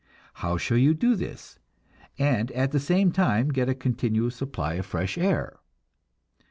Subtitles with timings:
[0.41, 1.59] How shall you do this,
[2.17, 5.59] and at the same time get a continual supply of fresh air?